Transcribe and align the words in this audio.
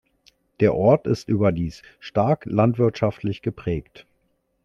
Der 0.61 0.73
Ort 0.73 1.05
ist 1.05 1.27
überdies 1.29 1.83
stark 1.99 2.45
landwirtschaftlich 2.47 3.43
geprägt. 3.43 4.07